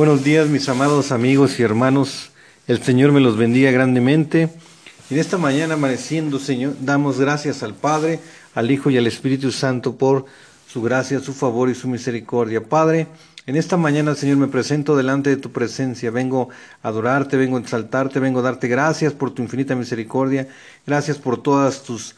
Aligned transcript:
Buenos 0.00 0.24
días 0.24 0.48
mis 0.48 0.66
amados 0.70 1.12
amigos 1.12 1.60
y 1.60 1.62
hermanos. 1.62 2.30
El 2.66 2.82
Señor 2.82 3.12
me 3.12 3.20
los 3.20 3.36
bendiga 3.36 3.70
grandemente. 3.70 4.48
En 5.10 5.18
esta 5.18 5.36
mañana 5.36 5.74
amaneciendo, 5.74 6.38
Señor, 6.38 6.72
damos 6.80 7.20
gracias 7.20 7.62
al 7.62 7.74
Padre, 7.74 8.18
al 8.54 8.70
Hijo 8.70 8.88
y 8.88 8.96
al 8.96 9.06
Espíritu 9.06 9.52
Santo 9.52 9.96
por 9.96 10.24
su 10.66 10.80
gracia, 10.80 11.20
su 11.20 11.34
favor 11.34 11.68
y 11.68 11.74
su 11.74 11.86
misericordia. 11.86 12.64
Padre, 12.64 13.08
en 13.44 13.56
esta 13.56 13.76
mañana, 13.76 14.14
Señor, 14.14 14.38
me 14.38 14.48
presento 14.48 14.96
delante 14.96 15.28
de 15.28 15.36
tu 15.36 15.52
presencia. 15.52 16.10
Vengo 16.10 16.48
a 16.82 16.88
adorarte, 16.88 17.36
vengo 17.36 17.58
a 17.58 17.60
exaltarte, 17.60 18.20
vengo 18.20 18.40
a 18.40 18.44
darte 18.44 18.68
gracias 18.68 19.12
por 19.12 19.32
tu 19.32 19.42
infinita 19.42 19.76
misericordia. 19.76 20.48
Gracias 20.86 21.18
por 21.18 21.42
todas 21.42 21.82
tus 21.82 22.16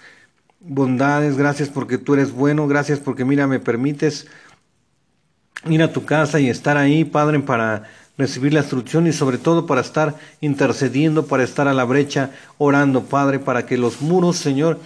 bondades. 0.60 1.36
Gracias 1.36 1.68
porque 1.68 1.98
tú 1.98 2.14
eres 2.14 2.30
bueno. 2.30 2.68
Gracias 2.68 3.00
porque, 3.00 3.24
mira, 3.24 3.48
me 3.48 3.58
permites 3.58 4.28
ir 5.68 5.82
a 5.82 5.92
tu 5.92 6.04
casa 6.04 6.40
y 6.40 6.48
estar 6.48 6.76
ahí, 6.76 7.05
Padre, 7.05 7.41
para 7.41 7.84
recibir 8.18 8.52
la 8.52 8.60
instrucción 8.60 9.06
y 9.06 9.12
sobre 9.12 9.38
todo 9.38 9.66
para 9.66 9.80
estar 9.80 10.14
intercediendo, 10.41 11.27
para 11.27 11.45
estar 11.45 11.68
a 11.68 11.74
la 11.74 11.84
brecha, 11.84 12.30
orando, 12.59 13.04
Padre, 13.04 13.38
para 13.38 13.66
que 13.66 13.78
los 13.78 14.02
muros, 14.02 14.37
Señor, 14.37 14.78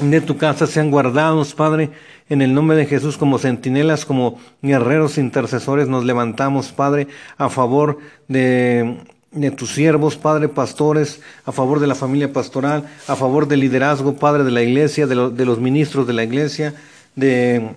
de 0.00 0.20
tu 0.20 0.36
casa 0.36 0.66
sean 0.66 0.90
guardados, 0.90 1.54
Padre, 1.54 1.90
en 2.28 2.42
el 2.42 2.54
nombre 2.54 2.76
de 2.76 2.86
Jesús, 2.86 3.16
como 3.16 3.38
centinelas, 3.38 4.04
como 4.04 4.38
guerreros 4.62 5.18
intercesores, 5.18 5.88
nos 5.88 6.04
levantamos, 6.04 6.72
Padre, 6.72 7.08
a 7.38 7.48
favor 7.48 7.98
de, 8.28 8.98
de 9.32 9.50
tus 9.50 9.72
siervos, 9.72 10.16
Padre, 10.16 10.48
pastores, 10.48 11.20
a 11.46 11.52
favor 11.52 11.80
de 11.80 11.86
la 11.86 11.94
familia 11.94 12.32
pastoral, 12.32 12.88
a 13.06 13.16
favor 13.16 13.48
del 13.48 13.60
liderazgo, 13.60 14.16
Padre, 14.16 14.44
de 14.44 14.50
la 14.50 14.62
iglesia, 14.62 15.06
de, 15.06 15.30
de 15.30 15.44
los 15.44 15.58
ministros 15.58 16.06
de 16.06 16.12
la 16.12 16.24
iglesia, 16.24 16.74
de 17.16 17.74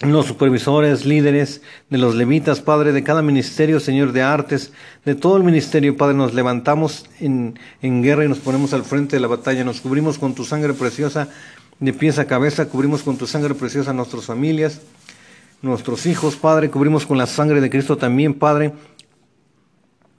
los 0.00 0.26
supervisores, 0.26 1.04
líderes, 1.04 1.60
de 1.90 1.98
los 1.98 2.14
levitas, 2.14 2.60
Padre, 2.60 2.92
de 2.92 3.02
cada 3.02 3.20
ministerio, 3.20 3.80
Señor, 3.80 4.12
de 4.12 4.22
artes, 4.22 4.72
de 5.04 5.16
todo 5.16 5.36
el 5.36 5.42
ministerio, 5.42 5.96
Padre, 5.96 6.14
nos 6.14 6.34
levantamos 6.34 7.06
en, 7.18 7.58
en, 7.82 8.02
guerra 8.02 8.24
y 8.24 8.28
nos 8.28 8.38
ponemos 8.38 8.72
al 8.72 8.84
frente 8.84 9.16
de 9.16 9.20
la 9.20 9.26
batalla, 9.26 9.64
nos 9.64 9.80
cubrimos 9.80 10.18
con 10.18 10.34
tu 10.34 10.44
sangre 10.44 10.72
preciosa 10.72 11.28
de 11.80 11.92
pies 11.92 12.18
a 12.18 12.26
cabeza, 12.26 12.68
cubrimos 12.68 13.02
con 13.02 13.16
tu 13.16 13.26
sangre 13.26 13.54
preciosa 13.54 13.92
nuestras 13.92 14.26
familias, 14.26 14.80
nuestros 15.62 16.06
hijos, 16.06 16.36
Padre, 16.36 16.70
cubrimos 16.70 17.04
con 17.04 17.18
la 17.18 17.26
sangre 17.26 17.60
de 17.60 17.68
Cristo 17.68 17.96
también, 17.96 18.34
Padre, 18.34 18.72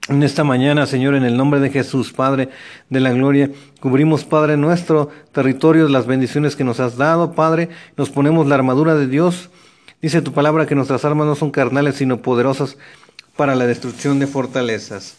en 0.09 0.23
esta 0.23 0.43
mañana, 0.43 0.87
Señor, 0.87 1.13
en 1.15 1.23
el 1.23 1.37
nombre 1.37 1.59
de 1.59 1.69
Jesús, 1.69 2.11
Padre 2.11 2.49
de 2.89 2.99
la 2.99 3.11
gloria, 3.11 3.51
cubrimos, 3.79 4.25
Padre, 4.25 4.57
nuestro 4.57 5.09
territorio, 5.31 5.87
las 5.87 6.07
bendiciones 6.07 6.55
que 6.55 6.63
nos 6.63 6.79
has 6.79 6.97
dado, 6.97 7.33
Padre, 7.33 7.69
nos 7.95 8.09
ponemos 8.09 8.47
la 8.47 8.55
armadura 8.55 8.95
de 8.95 9.07
Dios, 9.07 9.49
Dice 10.01 10.21
tu 10.21 10.31
palabra 10.31 10.65
que 10.65 10.75
nuestras 10.75 11.03
armas 11.03 11.27
no 11.27 11.35
son 11.35 11.51
carnales, 11.51 11.95
sino 11.95 12.21
poderosas 12.21 12.77
para 13.35 13.55
la 13.55 13.67
destrucción 13.67 14.17
de 14.19 14.27
fortalezas. 14.27 15.15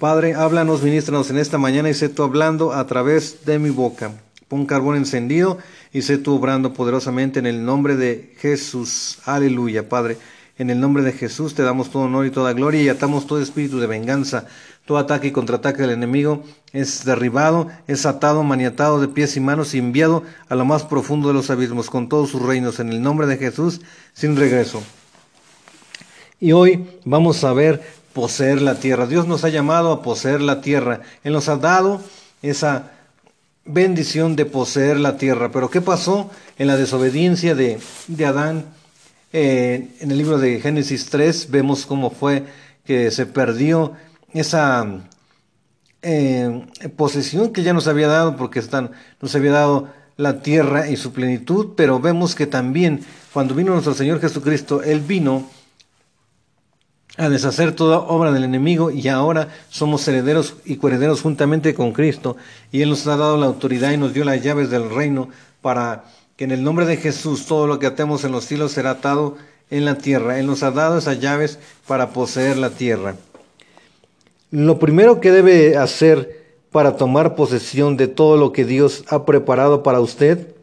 Padre, 0.00 0.34
háblanos, 0.34 0.82
ministranos 0.82 1.30
en 1.30 1.38
esta 1.38 1.58
mañana 1.58 1.88
y 1.88 1.94
sé 1.94 2.08
tú 2.08 2.24
hablando 2.24 2.72
a 2.72 2.84
través 2.88 3.44
de 3.44 3.60
mi 3.60 3.70
boca. 3.70 4.12
Pon 4.48 4.66
carbón 4.66 4.96
encendido 4.96 5.58
y 5.92 6.02
sé 6.02 6.18
tú 6.18 6.34
obrando 6.34 6.72
poderosamente 6.72 7.38
en 7.38 7.46
el 7.46 7.64
nombre 7.64 7.94
de 7.94 8.34
Jesús. 8.38 9.20
Aleluya, 9.24 9.88
Padre. 9.88 10.16
En 10.58 10.70
el 10.70 10.80
nombre 10.80 11.04
de 11.04 11.12
Jesús 11.12 11.54
te 11.54 11.62
damos 11.62 11.90
todo 11.90 12.02
honor 12.02 12.26
y 12.26 12.32
toda 12.32 12.54
gloria 12.54 12.82
y 12.82 12.88
atamos 12.88 13.28
todo 13.28 13.40
espíritu 13.40 13.78
de 13.78 13.86
venganza 13.86 14.48
todo 14.88 14.96
ataque 14.96 15.26
y 15.26 15.32
contraataque 15.32 15.82
del 15.82 15.90
enemigo 15.90 16.42
es 16.72 17.04
derribado, 17.04 17.68
es 17.86 18.06
atado, 18.06 18.42
maniatado 18.42 19.02
de 19.02 19.08
pies 19.08 19.36
y 19.36 19.40
manos 19.40 19.74
y 19.74 19.78
enviado 19.78 20.22
a 20.48 20.54
lo 20.54 20.64
más 20.64 20.84
profundo 20.84 21.28
de 21.28 21.34
los 21.34 21.50
abismos 21.50 21.90
con 21.90 22.08
todos 22.08 22.30
sus 22.30 22.40
reinos 22.40 22.80
en 22.80 22.88
el 22.88 23.02
nombre 23.02 23.26
de 23.26 23.36
Jesús 23.36 23.82
sin 24.14 24.34
regreso. 24.34 24.82
Y 26.40 26.52
hoy 26.52 26.86
vamos 27.04 27.44
a 27.44 27.52
ver 27.52 27.82
poseer 28.14 28.62
la 28.62 28.76
tierra. 28.76 29.06
Dios 29.06 29.26
nos 29.26 29.44
ha 29.44 29.50
llamado 29.50 29.92
a 29.92 30.02
poseer 30.02 30.40
la 30.40 30.62
tierra. 30.62 31.02
Él 31.22 31.34
nos 31.34 31.50
ha 31.50 31.58
dado 31.58 32.00
esa 32.40 32.92
bendición 33.66 34.36
de 34.36 34.46
poseer 34.46 34.98
la 34.98 35.18
tierra. 35.18 35.50
Pero 35.52 35.68
¿qué 35.68 35.82
pasó 35.82 36.30
en 36.56 36.66
la 36.66 36.78
desobediencia 36.78 37.54
de, 37.54 37.78
de 38.06 38.24
Adán? 38.24 38.64
Eh, 39.34 39.90
en 40.00 40.10
el 40.10 40.16
libro 40.16 40.38
de 40.38 40.62
Génesis 40.62 41.10
3 41.10 41.50
vemos 41.50 41.84
cómo 41.84 42.08
fue 42.08 42.44
que 42.86 43.10
se 43.10 43.26
perdió 43.26 43.92
esa 44.32 44.86
eh, 46.02 46.66
posesión 46.96 47.52
que 47.52 47.62
ya 47.62 47.72
nos 47.72 47.88
había 47.88 48.08
dado, 48.08 48.36
porque 48.36 48.62
nos 49.20 49.34
había 49.34 49.52
dado 49.52 49.88
la 50.16 50.42
tierra 50.42 50.90
y 50.90 50.96
su 50.96 51.12
plenitud, 51.12 51.74
pero 51.76 52.00
vemos 52.00 52.34
que 52.34 52.46
también 52.46 53.00
cuando 53.32 53.54
vino 53.54 53.72
nuestro 53.72 53.94
Señor 53.94 54.20
Jesucristo, 54.20 54.82
Él 54.82 55.00
vino 55.00 55.48
a 57.16 57.28
deshacer 57.28 57.72
toda 57.72 57.98
obra 57.98 58.32
del 58.32 58.44
enemigo 58.44 58.90
y 58.90 59.08
ahora 59.08 59.48
somos 59.70 60.06
herederos 60.06 60.54
y 60.64 60.76
coherederos 60.76 61.20
juntamente 61.20 61.74
con 61.74 61.92
Cristo 61.92 62.36
y 62.70 62.82
Él 62.82 62.90
nos 62.90 63.06
ha 63.06 63.16
dado 63.16 63.36
la 63.36 63.46
autoridad 63.46 63.92
y 63.92 63.96
nos 63.96 64.14
dio 64.14 64.24
las 64.24 64.42
llaves 64.42 64.70
del 64.70 64.88
reino 64.88 65.28
para 65.60 66.04
que 66.36 66.44
en 66.44 66.52
el 66.52 66.62
nombre 66.62 66.86
de 66.86 66.96
Jesús 66.96 67.46
todo 67.46 67.66
lo 67.66 67.80
que 67.80 67.86
atemos 67.86 68.22
en 68.22 68.30
los 68.30 68.44
cielos 68.44 68.72
será 68.72 68.90
atado 68.90 69.36
en 69.70 69.84
la 69.84 69.98
tierra. 69.98 70.38
Él 70.38 70.46
nos 70.46 70.62
ha 70.62 70.70
dado 70.70 70.98
esas 70.98 71.18
llaves 71.18 71.58
para 71.86 72.10
poseer 72.10 72.56
la 72.56 72.70
tierra. 72.70 73.16
Lo 74.50 74.78
primero 74.78 75.20
que 75.20 75.30
debe 75.30 75.76
hacer 75.76 76.38
para 76.70 76.96
tomar 76.96 77.34
posesión 77.34 77.96
de 77.96 78.08
todo 78.08 78.36
lo 78.36 78.52
que 78.52 78.64
Dios 78.64 79.04
ha 79.08 79.24
preparado 79.24 79.82
para 79.82 80.00
usted 80.00 80.54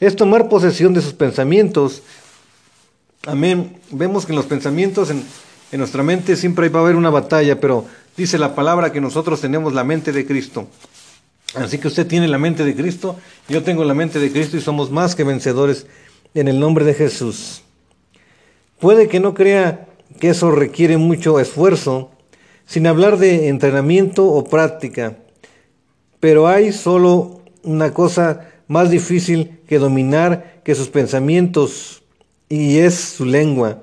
es 0.00 0.14
tomar 0.16 0.48
posesión 0.48 0.94
de 0.94 1.00
sus 1.00 1.12
pensamientos. 1.12 2.02
Amén. 3.26 3.76
Vemos 3.90 4.24
que 4.24 4.32
en 4.32 4.36
los 4.36 4.46
pensamientos, 4.46 5.10
en, 5.10 5.24
nuestra 5.72 6.02
mente, 6.02 6.36
siempre 6.36 6.68
va 6.68 6.80
a 6.80 6.82
haber 6.84 6.96
una 6.96 7.10
batalla, 7.10 7.60
pero 7.60 7.84
dice 8.16 8.38
la 8.38 8.54
palabra 8.54 8.92
que 8.92 9.00
nosotros 9.00 9.40
tenemos 9.40 9.74
la 9.74 9.84
mente 9.84 10.12
de 10.12 10.24
Cristo. 10.24 10.68
Así 11.54 11.78
que 11.78 11.88
usted 11.88 12.06
tiene 12.06 12.28
la 12.28 12.38
mente 12.38 12.64
de 12.64 12.76
Cristo, 12.76 13.16
yo 13.48 13.62
tengo 13.62 13.84
la 13.84 13.94
mente 13.94 14.20
de 14.20 14.30
Cristo 14.30 14.56
y 14.56 14.60
somos 14.60 14.90
más 14.90 15.14
que 15.14 15.24
vencedores 15.24 15.86
en 16.34 16.46
el 16.46 16.60
nombre 16.60 16.84
de 16.84 16.94
Jesús. 16.94 17.62
Puede 18.78 19.08
que 19.08 19.18
no 19.18 19.34
crea 19.34 19.88
que 20.20 20.28
eso 20.28 20.50
requiere 20.50 20.98
mucho 20.98 21.40
esfuerzo, 21.40 22.10
sin 22.68 22.86
hablar 22.86 23.16
de 23.16 23.48
entrenamiento 23.48 24.26
o 24.26 24.44
práctica. 24.44 25.16
Pero 26.20 26.46
hay 26.46 26.72
solo 26.72 27.40
una 27.62 27.94
cosa 27.94 28.50
más 28.68 28.90
difícil 28.90 29.58
que 29.66 29.78
dominar 29.78 30.60
que 30.64 30.74
sus 30.74 30.88
pensamientos 30.88 32.02
y 32.48 32.78
es 32.78 32.94
su 32.94 33.24
lengua. 33.24 33.80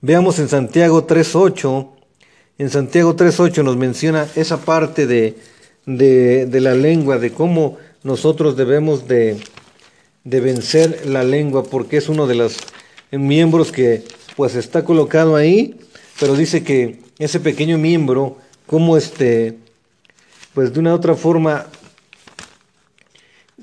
Veamos 0.00 0.38
en 0.38 0.48
Santiago 0.48 1.06
3.8, 1.06 1.88
en 2.58 2.70
Santiago 2.70 3.14
3.8 3.16 3.62
nos 3.62 3.76
menciona 3.76 4.26
esa 4.34 4.58
parte 4.58 5.06
de, 5.06 5.36
de, 5.84 6.60
la 6.60 6.74
lengua, 6.74 7.18
de 7.18 7.32
cómo 7.32 7.76
nosotros 8.02 8.56
debemos 8.56 9.06
de, 9.06 9.36
de 10.24 10.40
vencer 10.40 11.02
la 11.06 11.22
lengua, 11.22 11.64
porque 11.64 11.98
es 11.98 12.08
uno 12.08 12.26
de 12.26 12.36
los 12.36 12.56
miembros 13.10 13.72
que 13.72 14.04
pues 14.36 14.54
está 14.54 14.84
colocado 14.84 15.36
ahí, 15.36 15.78
pero 16.18 16.34
dice 16.34 16.62
que 16.64 17.05
ese 17.18 17.40
pequeño 17.40 17.78
miembro, 17.78 18.36
cómo 18.66 18.96
este, 18.96 19.58
pues 20.54 20.72
de 20.72 20.80
una 20.80 20.92
u 20.92 20.96
otra 20.96 21.14
forma, 21.14 21.66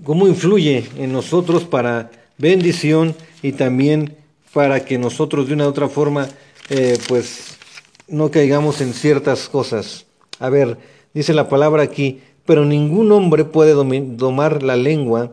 cómo 0.03 0.27
influye 0.27 0.89
en 0.97 1.11
nosotros 1.11 1.63
para 1.63 2.11
bendición 2.37 3.15
y 3.41 3.51
también 3.53 4.17
para 4.53 4.85
que 4.85 4.97
nosotros 4.97 5.47
de 5.47 5.53
una 5.53 5.65
u 5.65 5.69
otra 5.69 5.87
forma, 5.87 6.27
eh, 6.69 6.97
pues 7.07 7.57
no 8.07 8.31
caigamos 8.31 8.81
en 8.81 8.93
ciertas 8.93 9.49
cosas. 9.49 10.05
A 10.39 10.49
ver, 10.49 10.77
dice 11.13 11.33
la 11.33 11.49
palabra 11.49 11.83
aquí, 11.83 12.21
pero 12.45 12.65
ningún 12.65 13.11
hombre 13.11 13.45
puede 13.45 13.73
domar 13.73 14.63
la 14.63 14.75
lengua, 14.75 15.31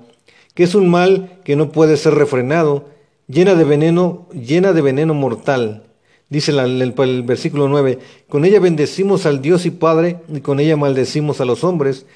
que 0.55 0.65
es 0.65 0.75
un 0.75 0.89
mal 0.89 1.39
que 1.45 1.57
no 1.57 1.73
puede 1.73 1.97
ser 1.97 2.15
refrenado, 2.15 2.89
llena 3.27 3.55
de 3.55 3.65
veneno, 3.65 4.29
llena 4.33 4.73
de 4.73 4.83
veneno 4.83 5.15
mortal. 5.15 5.90
Dice 6.31 6.53
el, 6.53 6.93
versículo 7.25 7.69
9, 7.69 7.99
con 8.29 8.45
ella 8.45 8.61
bendecimos 8.61 9.27
al 9.27 9.43
Dios 9.43 9.67
y 9.67 9.73
Padre 9.73 10.21
y 10.33 10.41
con 10.41 10.61
ella 10.61 10.77
maldecimos 10.77 11.41
a 11.41 11.45
los 11.45 11.65
hombres 11.65 12.07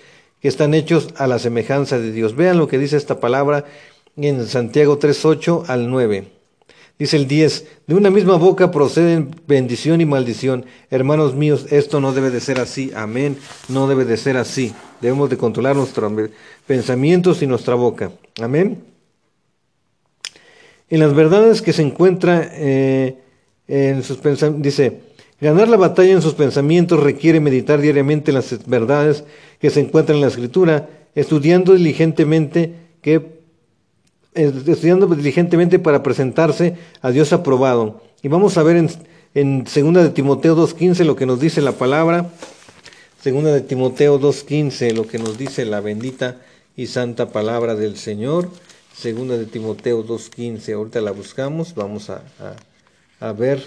que 0.41 0.47
están 0.47 0.73
hechos 0.73 1.09
a 1.17 1.27
la 1.27 1.41
semejanza 1.41 1.99
de 1.99 2.13
Dios. 2.13 2.37
Vean 2.37 2.59
lo 2.59 2.69
que 2.69 2.79
dice 2.79 2.97
esta 2.97 3.19
palabra 3.19 3.65
en 4.17 4.47
Santiago 4.47 4.99
3, 4.99 5.27
al 5.67 5.91
9. 5.91 6.29
Dice 6.97 7.17
el 7.17 7.27
10, 7.27 7.67
de 7.89 7.95
una 7.97 8.11
misma 8.11 8.37
boca 8.37 8.71
proceden 8.71 9.35
bendición 9.49 10.01
y 10.01 10.07
maldición. 10.07 10.65
Hermanos 10.91 11.35
míos, 11.35 11.67
esto 11.71 12.01
no 12.01 12.13
debe 12.13 12.31
de 12.31 12.41
ser 12.41 12.61
así. 12.61 12.93
Amén. 12.95 13.37
No 13.69 13.89
debe 13.89 14.05
de 14.05 14.17
ser 14.17 14.37
así. 14.37 14.73
Debemos 15.01 15.29
de 15.29 15.37
controlar 15.37 15.75
nuestros 15.75 16.13
pensamientos 16.69 17.43
y 17.43 17.49
nuestra 17.49 17.75
boca. 17.75 18.13
Amén. 18.41 18.85
En 20.89 21.01
las 21.01 21.15
verdades 21.15 21.63
que 21.63 21.73
se 21.73 21.83
encuentra 21.83 22.49
eh, 22.53 23.24
en 23.69 24.03
sus 24.03 24.19
dice, 24.59 25.01
ganar 25.41 25.69
la 25.69 25.77
batalla 25.77 26.13
en 26.13 26.23
sus 26.23 26.35
pensamientos 26.35 27.03
requiere 27.03 27.41
meditar 27.41 27.81
diariamente 27.81 28.33
las 28.33 28.67
verdades 28.67 29.25
que 29.61 29.71
se 29.71 29.81
encuentran 29.81 30.17
en 30.17 30.23
la 30.23 30.29
escritura, 30.29 30.89
estudiando 31.15 31.75
diligentemente 31.75 32.75
que 33.01 33.35
estudiando 34.35 35.07
diligentemente 35.07 35.79
para 35.79 36.03
presentarse 36.03 36.77
a 37.01 37.11
Dios 37.11 37.33
aprobado, 37.33 38.03
Y 38.23 38.29
vamos 38.29 38.59
a 38.59 38.63
ver 38.63 38.77
en, 39.35 39.65
2 39.65 39.75
de 39.75 40.11
Timoteo 40.11 40.57
2.15 40.57 41.05
lo 41.05 41.17
que 41.17 41.27
nos 41.27 41.41
dice 41.41 41.61
la 41.61 41.73
palabra. 41.73 42.31
Segunda 43.21 43.53
de 43.53 43.61
Timoteo 43.61 44.21
2.15 44.21 44.93
lo 44.93 45.07
que 45.07 45.19
nos 45.19 45.39
dice 45.39 45.65
la 45.65 45.81
bendita 45.81 46.41
y 46.77 46.87
santa 46.87 47.31
palabra 47.31 47.75
del 47.75 47.97
Señor. 47.97 48.49
Segunda 48.95 49.37
de 49.37 49.47
Timoteo 49.47 50.05
2.15, 50.07 50.75
ahorita 50.75 51.01
la 51.01 51.11
buscamos, 51.11 51.75
vamos 51.75 52.11
a, 52.11 52.23
a 53.21 53.33
ver. 53.33 53.63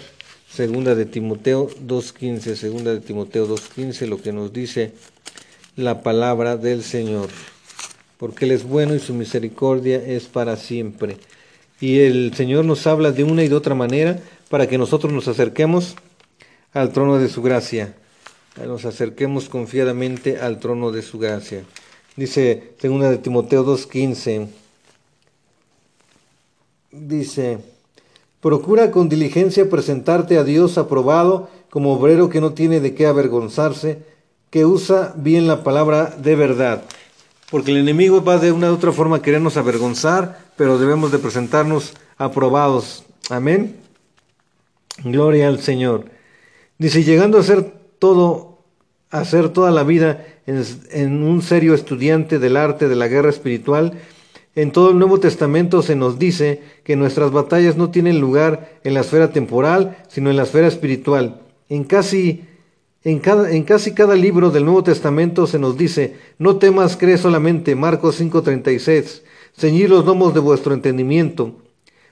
Segunda 0.50 0.94
de 0.94 1.04
Timoteo 1.04 1.68
2.15, 1.68 2.54
segunda 2.54 2.92
de 2.94 3.00
Timoteo 3.00 3.46
2.15, 3.46 4.06
lo 4.06 4.20
que 4.20 4.32
nos 4.32 4.52
dice 4.52 4.92
la 5.76 6.02
palabra 6.02 6.56
del 6.56 6.82
Señor. 6.82 7.28
Porque 8.16 8.46
Él 8.46 8.52
es 8.52 8.64
bueno 8.64 8.94
y 8.94 8.98
su 8.98 9.12
misericordia 9.12 10.02
es 10.02 10.24
para 10.24 10.56
siempre. 10.56 11.18
Y 11.80 12.00
el 12.00 12.34
Señor 12.34 12.64
nos 12.64 12.86
habla 12.86 13.12
de 13.12 13.24
una 13.24 13.44
y 13.44 13.48
de 13.48 13.54
otra 13.54 13.74
manera 13.74 14.18
para 14.48 14.66
que 14.66 14.78
nosotros 14.78 15.12
nos 15.12 15.28
acerquemos 15.28 15.96
al 16.72 16.92
trono 16.92 17.18
de 17.18 17.28
su 17.28 17.42
gracia. 17.42 17.94
Nos 18.66 18.84
acerquemos 18.84 19.48
confiadamente 19.48 20.38
al 20.38 20.58
trono 20.58 20.90
de 20.90 21.02
su 21.02 21.18
gracia. 21.18 21.62
Dice 22.16 22.72
segunda 22.80 23.10
de 23.10 23.18
Timoteo 23.18 23.64
2.15. 23.64 24.48
Dice, 26.90 27.58
procura 28.40 28.90
con 28.90 29.08
diligencia 29.08 29.68
presentarte 29.68 30.38
a 30.38 30.44
Dios 30.44 30.78
aprobado 30.78 31.48
como 31.70 31.92
obrero 31.92 32.28
que 32.28 32.40
no 32.40 32.52
tiene 32.52 32.80
de 32.80 32.94
qué 32.94 33.06
avergonzarse, 33.06 34.02
que 34.50 34.64
usa 34.64 35.12
bien 35.16 35.46
la 35.46 35.62
palabra 35.62 36.14
de 36.16 36.36
verdad. 36.36 36.84
Porque 37.50 37.70
el 37.70 37.78
enemigo 37.78 38.22
va 38.22 38.38
de 38.38 38.52
una 38.52 38.70
u 38.70 38.74
otra 38.74 38.92
forma 38.92 39.16
a 39.16 39.22
querernos 39.22 39.56
avergonzar, 39.56 40.38
pero 40.56 40.78
debemos 40.78 41.12
de 41.12 41.18
presentarnos 41.18 41.94
aprobados. 42.16 43.04
Amén. 43.30 43.76
Gloria 45.04 45.48
al 45.48 45.60
Señor. 45.60 46.06
Dice, 46.78 47.04
llegando 47.04 47.38
a 47.38 47.42
ser 47.42 47.72
todo, 47.98 48.58
a 49.10 49.24
ser 49.24 49.50
toda 49.50 49.70
la 49.70 49.82
vida 49.82 50.24
en, 50.46 50.64
en 50.90 51.22
un 51.22 51.42
serio 51.42 51.74
estudiante 51.74 52.38
del 52.38 52.56
arte 52.56 52.88
de 52.88 52.96
la 52.96 53.08
guerra 53.08 53.30
espiritual, 53.30 53.98
en 54.54 54.72
todo 54.72 54.90
el 54.90 54.98
Nuevo 54.98 55.20
Testamento 55.20 55.82
se 55.82 55.94
nos 55.94 56.18
dice 56.18 56.62
que 56.82 56.96
nuestras 56.96 57.30
batallas 57.30 57.76
no 57.76 57.90
tienen 57.90 58.20
lugar 58.20 58.80
en 58.82 58.94
la 58.94 59.00
esfera 59.00 59.30
temporal, 59.30 59.98
sino 60.08 60.30
en 60.30 60.36
la 60.36 60.42
esfera 60.44 60.66
espiritual. 60.66 61.42
En 61.68 61.84
casi, 61.84 62.44
en, 63.04 63.20
cada, 63.20 63.50
en 63.52 63.62
casi 63.62 63.92
cada 63.92 64.16
libro 64.16 64.50
del 64.50 64.64
Nuevo 64.64 64.82
Testamento 64.82 65.46
se 65.46 65.58
nos 65.58 65.76
dice, 65.76 66.16
no 66.38 66.56
temas, 66.56 66.96
cree 66.96 67.18
solamente, 67.18 67.76
Marcos 67.76 68.20
5:36, 68.20 69.22
ceñid 69.56 69.88
los 69.88 70.04
lomos 70.04 70.34
de 70.34 70.40
vuestro 70.40 70.74
entendimiento. 70.74 71.52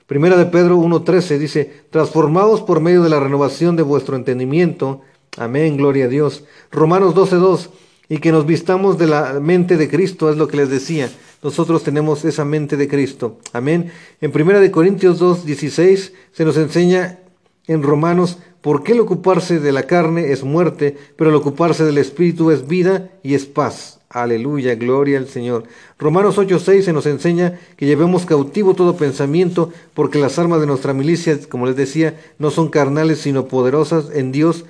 Primera 0.05 0.37
de 0.37 0.45
Pedro 0.45 0.77
1:13 0.77 1.37
dice, 1.39 1.83
transformados 1.89 2.61
por 2.61 2.79
medio 2.79 3.03
de 3.03 3.09
la 3.09 3.19
renovación 3.19 3.75
de 3.75 3.83
vuestro 3.83 4.15
entendimiento. 4.15 5.01
Amén, 5.37 5.75
gloria 5.75 6.05
a 6.05 6.07
Dios. 6.07 6.45
Romanos 6.71 7.13
12:2, 7.13 7.71
y 8.07 8.19
que 8.19 8.31
nos 8.31 8.45
vistamos 8.45 8.97
de 8.97 9.07
la 9.07 9.39
mente 9.41 9.75
de 9.75 9.89
Cristo, 9.89 10.29
es 10.29 10.37
lo 10.37 10.47
que 10.47 10.55
les 10.55 10.69
decía 10.69 11.09
nosotros 11.43 11.83
tenemos 11.83 12.25
esa 12.25 12.45
mente 12.45 12.77
de 12.77 12.87
Cristo. 12.87 13.39
Amén. 13.53 13.91
En 14.21 14.31
1 14.31 14.71
Corintios 14.71 15.19
2, 15.19 15.45
16 15.45 16.13
se 16.31 16.45
nos 16.45 16.57
enseña 16.57 17.19
en 17.67 17.83
Romanos 17.83 18.39
por 18.61 18.83
qué 18.83 18.93
el 18.93 18.99
ocuparse 18.99 19.59
de 19.59 19.71
la 19.71 19.83
carne 19.83 20.31
es 20.31 20.43
muerte, 20.43 20.97
pero 21.15 21.29
el 21.29 21.35
ocuparse 21.35 21.83
del 21.83 21.97
Espíritu 21.97 22.51
es 22.51 22.67
vida 22.67 23.11
y 23.23 23.35
es 23.35 23.45
paz. 23.45 23.99
Aleluya, 24.09 24.75
gloria 24.75 25.17
al 25.17 25.27
Señor. 25.27 25.65
Romanos 25.99 26.37
8:6 26.37 26.85
se 26.85 26.93
nos 26.93 27.05
enseña 27.05 27.59
que 27.75 27.85
llevemos 27.85 28.25
cautivo 28.25 28.73
todo 28.73 28.95
pensamiento, 28.95 29.71
porque 29.93 30.17
las 30.17 30.39
armas 30.39 30.61
de 30.61 30.65
nuestra 30.65 30.93
milicia, 30.93 31.37
como 31.49 31.65
les 31.65 31.75
decía, 31.75 32.19
no 32.39 32.49
son 32.49 32.69
carnales, 32.69 33.19
sino 33.19 33.47
poderosas 33.47 34.05
en 34.13 34.31
Dios 34.31 34.65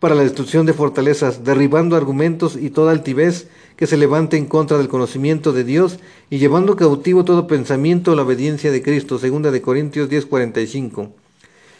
para 0.00 0.14
la 0.14 0.22
destrucción 0.22 0.66
de 0.66 0.74
fortalezas, 0.74 1.44
derribando 1.44 1.96
argumentos 1.96 2.56
y 2.56 2.68
toda 2.68 2.92
altivez 2.92 3.48
que 3.76 3.86
se 3.86 3.96
levante 3.96 4.36
en 4.36 4.46
contra 4.46 4.78
del 4.78 4.88
conocimiento 4.88 5.52
de 5.52 5.64
Dios 5.64 5.98
y 6.30 6.38
llevando 6.38 6.76
cautivo 6.76 7.24
todo 7.24 7.46
pensamiento 7.46 8.12
a 8.12 8.16
la 8.16 8.22
obediencia 8.22 8.70
de 8.70 8.82
Cristo. 8.82 9.18
Segunda 9.18 9.50
de 9.50 9.62
Corintios 9.62 10.08
10:45. 10.08 11.12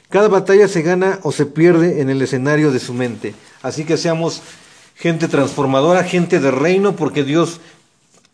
Cada 0.08 0.29
batalla 0.29 0.69
se 0.69 0.82
gana 0.82 1.19
o 1.23 1.32
se 1.32 1.46
pierde 1.46 2.00
en 2.00 2.11
el 2.11 2.23
escenario 2.23 2.70
de 2.70 2.79
su 2.79 2.94
mente. 2.94 3.35
Así 3.62 3.85
que 3.85 3.96
seamos 3.96 4.43
gente 4.94 5.29
transformadora, 5.29 6.05
gente 6.05 6.41
de 6.41 6.50
reino, 6.50 6.94
porque 6.94 7.25
Dios 7.25 7.61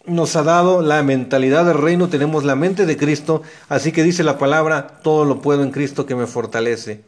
nos 0.06 0.36
ha 0.36 0.42
dado 0.42 0.82
la 0.82 1.02
mentalidad 1.02 1.64
del 1.64 1.78
reino, 1.78 2.08
tenemos 2.08 2.44
la 2.44 2.56
mente 2.56 2.86
de 2.86 2.96
Cristo, 2.96 3.42
así 3.68 3.92
que 3.92 4.02
dice 4.02 4.24
la 4.24 4.38
palabra, 4.38 5.00
todo 5.02 5.24
lo 5.24 5.40
puedo 5.40 5.62
en 5.62 5.70
Cristo 5.70 6.06
que 6.06 6.14
me 6.14 6.26
fortalece. 6.26 7.02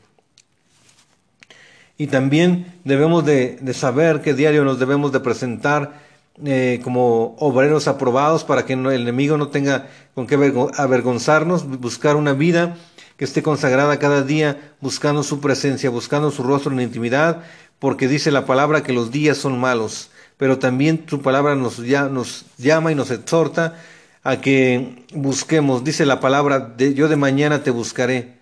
Y 1.99 2.07
también 2.07 2.81
debemos 2.85 3.25
de, 3.25 3.59
de 3.61 3.75
saber 3.75 4.23
que 4.23 4.35
diario 4.35 4.65
nos 4.65 4.79
debemos 4.79 5.13
de 5.13 5.21
presentar 5.21 6.01
eh, 6.45 6.81
como 6.83 7.37
obreros 7.39 7.89
aprobados 7.89 8.43
para 8.45 8.65
que 8.65 8.73
el 8.73 8.87
enemigo 8.87 9.37
no 9.37 9.49
tenga 9.49 9.89
con 10.15 10.27
qué 10.27 10.35
avergonzarnos, 10.77 11.67
buscar 11.79 12.17
una 12.17 12.33
vida 12.33 12.77
que 13.17 13.25
esté 13.25 13.43
consagrada 13.43 13.99
cada 13.99 14.23
día, 14.23 14.73
buscando 14.81 15.23
su 15.23 15.41
presencia, 15.41 15.91
buscando 15.91 16.31
su 16.31 16.43
rostro 16.43 16.73
en 16.73 16.81
intimidad, 16.81 17.43
porque 17.79 18.09
dice 18.09 18.31
la 18.31 18.47
palabra 18.47 18.83
que 18.83 18.93
los 18.93 19.11
días 19.11 19.37
son 19.37 19.61
malos, 19.61 20.11
pero 20.39 20.59
también 20.59 21.05
su 21.07 21.21
palabra 21.21 21.55
nos, 21.55 21.79
nos 21.79 22.47
llama 22.57 22.93
y 22.93 22.95
nos 22.95 23.11
exhorta 23.11 23.77
a 24.23 24.41
que 24.41 25.05
busquemos, 25.13 25.85
dice 25.85 26.07
la 26.07 26.21
palabra, 26.21 26.61
de, 26.61 26.95
yo 26.95 27.09
de 27.09 27.17
mañana 27.17 27.63
te 27.63 27.71
buscaré, 27.71 28.39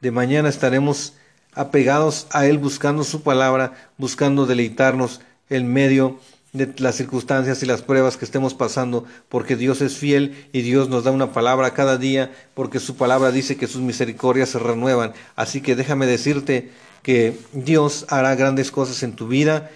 de 0.00 0.10
mañana 0.10 0.48
estaremos 0.48 1.14
apegados 1.54 2.26
a 2.30 2.46
Él 2.46 2.58
buscando 2.58 3.04
su 3.04 3.22
palabra, 3.22 3.74
buscando 3.98 4.46
deleitarnos 4.46 5.20
en 5.48 5.72
medio 5.72 6.18
de 6.52 6.72
las 6.78 6.96
circunstancias 6.96 7.62
y 7.62 7.66
las 7.66 7.82
pruebas 7.82 8.16
que 8.16 8.24
estemos 8.24 8.54
pasando, 8.54 9.04
porque 9.28 9.56
Dios 9.56 9.80
es 9.80 9.96
fiel 9.96 10.48
y 10.52 10.62
Dios 10.62 10.88
nos 10.88 11.04
da 11.04 11.10
una 11.10 11.32
palabra 11.32 11.74
cada 11.74 11.96
día, 11.96 12.32
porque 12.54 12.80
su 12.80 12.96
palabra 12.96 13.30
dice 13.30 13.56
que 13.56 13.68
sus 13.68 13.80
misericordias 13.80 14.48
se 14.50 14.58
renuevan. 14.58 15.12
Así 15.36 15.60
que 15.60 15.76
déjame 15.76 16.06
decirte 16.06 16.70
que 17.02 17.38
Dios 17.52 18.04
hará 18.08 18.34
grandes 18.34 18.70
cosas 18.70 19.02
en 19.02 19.12
tu 19.12 19.28
vida, 19.28 19.70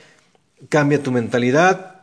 cambia 0.69 1.03
tu 1.03 1.13
mentalidad 1.13 1.95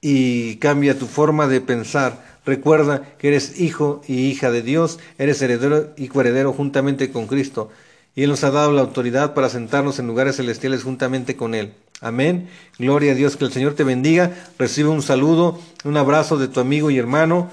y 0.00 0.56
cambia 0.56 0.98
tu 0.98 1.06
forma 1.06 1.46
de 1.46 1.60
pensar. 1.60 2.24
Recuerda 2.44 3.16
que 3.18 3.28
eres 3.28 3.60
hijo 3.60 4.02
y 4.06 4.26
hija 4.26 4.50
de 4.50 4.62
Dios, 4.62 4.98
eres 5.18 5.40
heredero 5.42 5.92
y 5.96 6.08
coheredero 6.08 6.52
juntamente 6.52 7.10
con 7.10 7.26
Cristo, 7.26 7.70
y 8.14 8.22
Él 8.24 8.30
nos 8.30 8.44
ha 8.44 8.50
dado 8.50 8.72
la 8.72 8.80
autoridad 8.80 9.34
para 9.34 9.48
sentarnos 9.48 9.98
en 9.98 10.06
lugares 10.06 10.36
celestiales 10.36 10.82
juntamente 10.82 11.36
con 11.36 11.54
Él. 11.54 11.74
Amén. 12.00 12.48
Gloria 12.78 13.12
a 13.12 13.14
Dios, 13.14 13.36
que 13.36 13.44
el 13.44 13.52
Señor 13.52 13.74
te 13.74 13.84
bendiga. 13.84 14.34
Recibe 14.58 14.88
un 14.88 15.02
saludo, 15.02 15.60
un 15.84 15.96
abrazo 15.96 16.38
de 16.38 16.48
tu 16.48 16.60
amigo 16.60 16.90
y 16.90 16.98
hermano, 16.98 17.50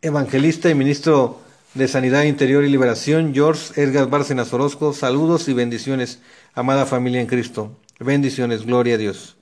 evangelista 0.00 0.70
y 0.70 0.74
ministro 0.74 1.40
de 1.74 1.88
Sanidad 1.88 2.22
Interior 2.22 2.64
y 2.64 2.70
Liberación, 2.70 3.34
George 3.34 3.80
Edgar 3.80 4.08
Bárcenas 4.08 4.52
Orozco. 4.52 4.92
Saludos 4.92 5.48
y 5.48 5.52
bendiciones, 5.52 6.20
amada 6.54 6.86
familia 6.86 7.20
en 7.20 7.26
Cristo. 7.26 7.76
Bendiciones, 7.98 8.64
gloria 8.64 8.94
a 8.94 8.98
Dios. 8.98 9.34